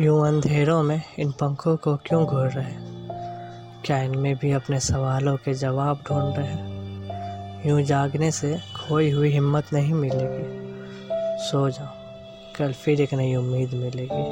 यूँ 0.00 0.28
अंधेरों 0.28 0.82
में 0.82 1.02
इन 1.18 1.30
पंखों 1.30 1.76
को 1.76 1.96
क्यों 1.96 2.26
घूर 2.26 2.48
रहे 2.48 2.74
क्या 3.84 4.02
इनमें 4.02 4.36
भी 4.36 4.52
अपने 4.52 4.80
सवालों 4.80 5.36
के 5.36 5.54
जवाब 5.54 6.04
ढूंढ 6.08 6.36
रहे 6.36 6.46
हैं? 6.46 7.68
यूँ 7.68 7.82
जागने 7.82 8.30
से 8.30 8.56
खोई 8.56 9.10
हुई 9.10 9.30
हिम्मत 9.30 9.66
नहीं 9.72 9.94
मिलेगी। 9.94 10.68
सो 11.38 11.70
जाओ, 11.70 11.88
कल 12.56 12.72
फिर 12.72 13.00
एक 13.00 13.14
नई 13.14 13.34
उम्मीद 13.34 13.70
मिलेगी। 13.74 14.24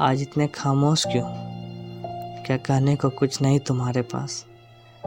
आज 0.00 0.22
इतने 0.22 0.46
खामोश 0.46 1.06
क्यों? 1.06 1.26
क्या 2.44 2.56
कहने 2.56 2.96
को 2.96 3.10
कुछ 3.10 3.42
नहीं 3.42 3.58
तुम्हारे 3.58 4.02
पास? 4.02 4.46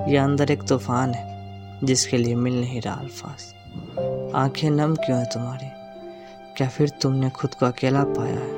ये 0.07 0.17
अंदर 0.17 0.51
एक 0.51 0.63
तूफ़ान 0.63 1.13
है, 1.13 1.49
जिसके 1.83 2.17
लिए 2.17 2.35
मिल 2.35 2.61
नहीं 2.61 2.81
रहा 2.81 2.95
अल्फाज। 2.95 3.53
आँखें 4.35 4.69
नम 4.69 4.95
क्यों 4.95 5.19
है 5.19 5.25
तुम्हारी? 5.25 5.84
क्या 6.57 6.67
फिर 6.67 6.89
तुमने 6.89 7.29
खुद 7.29 7.53
को 7.53 7.65
अकेला 7.65 8.03
पाया 8.03 8.35
है? 8.35 8.53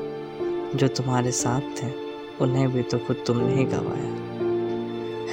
जो 0.77 0.87
तुम्हारे 0.87 1.31
साथ 1.31 1.61
थे, 1.61 1.87
उन्हें 2.41 2.73
भी 2.73 2.81
तो 2.81 2.99
खुद 2.99 3.23
तुमने 3.27 3.55
ही 3.55 3.63
गवाया। 3.63 4.13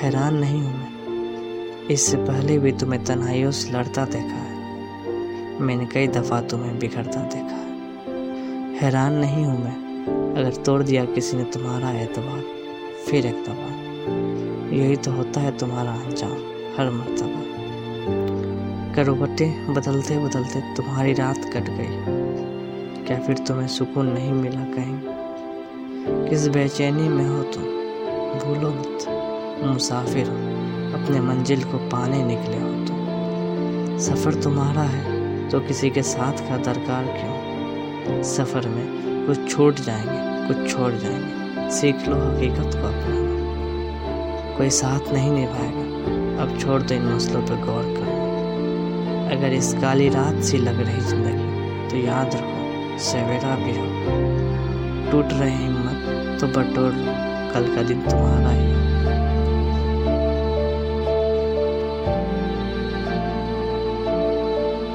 हैरान 0.00 0.34
नहीं 0.34 0.62
हूँ 0.62 0.72
मैं। 0.72 1.86
इससे 1.86 2.16
पहले 2.16 2.58
भी 2.58 2.72
तुम्हें 2.72 3.04
तन्हाइयों 3.04 3.50
से 3.50 3.70
लड़ता 3.70 4.04
देखा 4.04 4.36
है। 4.36 4.56
मैंने 5.60 5.86
कई 5.86 6.08
दफ़ा 6.08 6.40
तुम्हें 6.40 6.78
बिगड़ता 6.78 7.20
देखा 7.20 7.56
है। 7.56 7.72
हैरान 8.74 9.12
नहीं 9.12 9.44
हूँ 9.44 9.64
मैं। 9.64 10.04
अगर 10.34 10.62
तोड़ 10.62 10.82
दिया 10.82 11.04
किसी 11.04 11.36
ने 11.36 11.44
तुम्हारा 11.44 11.90
एतबार, 11.90 12.44
फिर 13.06 13.26
एक 13.26 13.44
दफ़ा 13.44 13.74
यही 14.76 14.96
तो 14.96 15.12
होता 15.12 15.40
है 15.40 15.58
तुम्हारा 15.58 15.92
अंजाम, 15.92 16.32
हर 16.76 16.90
मरतबा। 16.90 17.44
करवटें 18.94 19.74
बदलते 19.74 20.18
बदलते 20.18 20.74
तुम्हारी 20.74 21.12
रात 21.12 21.38
कट 21.38 21.64
गई। 21.68 22.24
क्या 23.06 23.18
फिर 23.18 23.38
तुम्हें 23.38 23.68
सुकून 23.68 24.06
नहीं 24.06 24.32
मिला 24.32 24.64
कहीं? 24.64 24.98
किस 26.28 26.48
बेचैनी 26.48 27.08
में 27.08 27.26
हो 27.26 27.42
तुम? 27.42 27.62
भूलो 28.38 28.70
मत, 28.70 29.04
मुसाफिर 29.64 30.26
हो। 30.26 30.34
अपने 30.94 31.20
मंजिल 31.20 31.64
को 31.64 31.78
पाने 31.78 32.24
निकले 32.24 32.56
हो 32.56 32.86
तुम। 32.86 32.96
सफ़र 33.98 34.34
तुम्हारा 34.34 34.82
है 34.82 35.48
तो 35.48 35.60
किसी 35.60 35.90
के 35.90 36.02
साथ 36.02 36.32
का 36.32 36.56
दरकार 36.56 37.04
क्यों? 37.04 38.22
सफ़र 38.22 38.68
में 38.68 39.26
कुछ 39.26 39.50
छूट 39.50 39.74
जाएँगे, 39.74 40.48
कुछ 40.48 40.72
छोड़ 40.72 40.92
जाएँगे। 40.92 41.70
सीख 41.70 42.08
लो 42.08 42.16
हकीकत 42.16 42.74
को 42.74 42.86
अपनाना। 42.86 44.58
कोई 44.58 44.70
साथ 44.70 45.12
नहीं 45.12 45.32
निभाएगा। 45.32 46.42
अब 46.42 46.58
छोड़ 46.58 46.82
दो 46.82 46.94
इन 46.94 47.02
मसलों 47.02 47.42
पर 47.42 47.54
गौर 47.54 47.84
करना। 47.84 49.30
अगर 49.36 49.52
इस 49.52 49.74
काली 49.74 50.08
रात 50.08 50.42
सी 50.42 50.58
लग 50.58 50.80
रही 50.80 51.00
ज़िंदगी 51.00 51.54
तो 51.88 52.06
याद 52.06 52.34
रखो 52.34 52.63
सवेरा 52.98 53.54
भी 53.56 53.76
हो 53.76 53.86
टूट 55.10 55.32
रहे 55.32 55.50
हिम्मत 55.50 56.40
तो 56.40 56.46
बटोर 56.46 56.92
कल 57.54 57.74
का 57.74 57.82
दिन 57.82 58.00
तुम्हारा 58.02 58.50
हो। 58.50 58.83